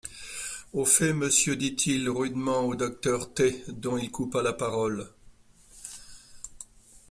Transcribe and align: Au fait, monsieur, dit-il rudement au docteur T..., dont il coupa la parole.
Au 0.73 0.83
fait, 0.83 1.13
monsieur, 1.13 1.55
dit-il 1.55 2.09
rudement 2.09 2.61
au 2.61 2.73
docteur 2.75 3.31
T..., 3.35 3.63
dont 3.67 3.97
il 3.99 4.09
coupa 4.09 4.41
la 4.41 4.51
parole. 4.51 5.07